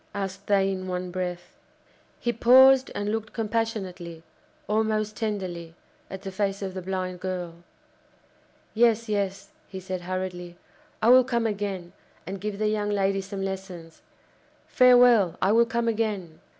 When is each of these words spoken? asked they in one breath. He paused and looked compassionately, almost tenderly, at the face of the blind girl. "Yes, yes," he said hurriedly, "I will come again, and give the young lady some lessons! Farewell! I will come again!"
asked 0.15 0.47
they 0.47 0.71
in 0.71 0.87
one 0.87 1.11
breath. 1.11 1.53
He 2.19 2.33
paused 2.33 2.89
and 2.95 3.11
looked 3.11 3.33
compassionately, 3.33 4.23
almost 4.67 5.15
tenderly, 5.15 5.75
at 6.09 6.23
the 6.23 6.31
face 6.31 6.63
of 6.63 6.73
the 6.73 6.81
blind 6.81 7.19
girl. 7.19 7.57
"Yes, 8.73 9.07
yes," 9.07 9.51
he 9.67 9.79
said 9.79 10.01
hurriedly, 10.01 10.57
"I 11.03 11.09
will 11.09 11.23
come 11.23 11.45
again, 11.45 11.93
and 12.25 12.41
give 12.41 12.57
the 12.57 12.67
young 12.69 12.89
lady 12.89 13.21
some 13.21 13.43
lessons! 13.43 14.01
Farewell! 14.65 15.37
I 15.39 15.51
will 15.51 15.67
come 15.67 15.87
again!" 15.87 16.39